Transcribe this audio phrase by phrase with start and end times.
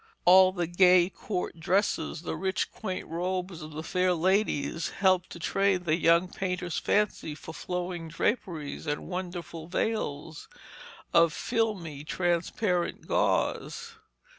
[0.25, 5.37] All the gay court dresses, the rich quaint robes of the fair ladies, helped to
[5.37, 10.47] train the young painter's fancy for flowing draperies and wonderful veils
[11.13, 13.93] of filmy transparent gauze.